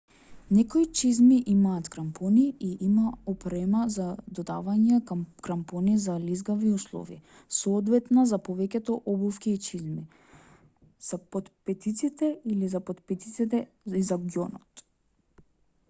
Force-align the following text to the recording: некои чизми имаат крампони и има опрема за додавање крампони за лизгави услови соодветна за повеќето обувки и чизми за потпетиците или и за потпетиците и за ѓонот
некои 0.57 0.85
чизми 0.99 1.37
имаат 1.53 1.89
крампони 1.95 2.45
и 2.67 2.69
има 2.85 3.07
опрема 3.33 3.81
за 3.95 4.05
додавање 4.39 5.01
крампони 5.49 5.93
за 6.07 6.15
лизгави 6.23 6.71
услови 6.77 7.19
соодветна 7.59 8.25
за 8.33 8.41
повеќето 8.49 8.97
обувки 9.13 9.55
и 9.59 9.61
чизми 9.69 10.07
за 11.11 11.21
потпетиците 11.37 12.31
или 12.55 12.69
и 12.71 12.73
за 12.77 12.85
потпетиците 12.91 13.61
и 14.03 14.03
за 14.11 14.19
ѓонот 14.35 14.87